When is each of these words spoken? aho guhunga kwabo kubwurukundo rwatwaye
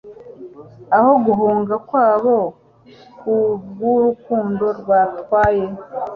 aho 0.97 1.11
guhunga 1.25 1.75
kwabo 1.87 2.35
kubwurukundo 3.19 4.65
rwatwaye 4.79 5.65